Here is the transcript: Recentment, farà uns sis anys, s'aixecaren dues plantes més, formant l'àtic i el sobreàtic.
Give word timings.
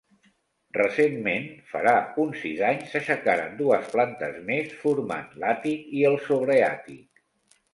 Recentment, 0.77 1.43
farà 1.73 1.93
uns 2.23 2.39
sis 2.45 2.63
anys, 2.69 2.89
s'aixecaren 2.93 3.53
dues 3.61 3.93
plantes 3.93 4.41
més, 4.49 4.75
formant 4.87 5.29
l'àtic 5.45 5.85
i 6.01 6.05
el 6.13 6.19
sobreàtic. 6.31 7.25